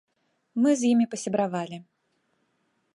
Мы 0.63 0.69
з 0.79 0.89
імі 0.93 1.05
пасябравалі. 1.13 1.77